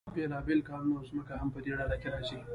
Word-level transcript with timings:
بیلابیل 0.15 0.59
کانونه 0.69 0.95
او 0.99 1.07
ځمکه 1.09 1.33
هم 1.41 1.49
په 1.53 1.59
دې 1.63 1.71
ډله 1.79 1.95
کې 2.01 2.07
راځي. 2.13 2.39